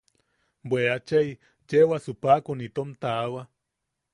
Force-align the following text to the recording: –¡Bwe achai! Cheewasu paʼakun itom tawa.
–¡Bwe 0.67 0.79
achai! 0.95 1.29
Cheewasu 1.67 2.11
paʼakun 2.21 2.59
itom 2.67 2.89
tawa. 3.01 3.41